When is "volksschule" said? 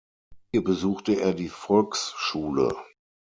1.49-2.75